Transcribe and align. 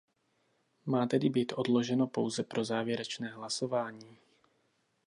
Má 0.85 1.07
tedy 1.07 1.29
být 1.29 1.53
odloženo 1.55 2.07
pouze 2.07 2.45
závěrečné 2.63 3.27
hlasování. 3.27 4.17